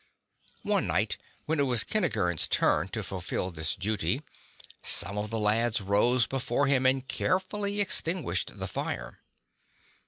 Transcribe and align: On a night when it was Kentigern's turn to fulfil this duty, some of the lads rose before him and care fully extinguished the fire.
On 0.65 0.71
a 0.71 0.81
night 0.87 1.17
when 1.45 1.59
it 1.59 1.67
was 1.69 1.83
Kentigern's 1.83 2.47
turn 2.47 2.87
to 2.87 3.03
fulfil 3.03 3.51
this 3.51 3.75
duty, 3.75 4.23
some 4.81 5.15
of 5.15 5.29
the 5.29 5.37
lads 5.37 5.79
rose 5.79 6.25
before 6.25 6.65
him 6.65 6.87
and 6.87 7.07
care 7.07 7.39
fully 7.39 7.79
extinguished 7.79 8.57
the 8.57 8.67
fire. 8.67 9.19